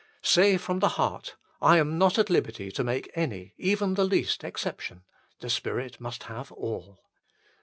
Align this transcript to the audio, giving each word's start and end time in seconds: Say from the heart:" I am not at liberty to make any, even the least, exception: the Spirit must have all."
Say 0.23 0.57
from 0.57 0.79
the 0.79 0.87
heart:" 0.97 1.35
I 1.61 1.77
am 1.77 1.99
not 1.99 2.17
at 2.17 2.31
liberty 2.31 2.71
to 2.71 2.83
make 2.83 3.11
any, 3.13 3.53
even 3.59 3.93
the 3.93 4.03
least, 4.03 4.43
exception: 4.43 5.03
the 5.41 5.49
Spirit 5.51 6.01
must 6.01 6.23
have 6.23 6.51
all." 6.53 7.03